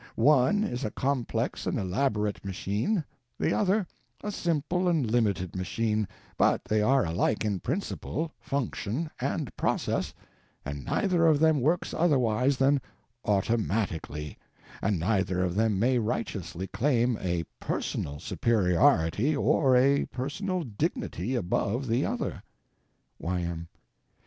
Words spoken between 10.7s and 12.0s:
neither of them works